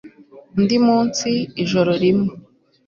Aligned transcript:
undi 0.57 0.77
munsi, 0.87 1.29
ijoro 1.63 1.91
rimwe 2.03 2.31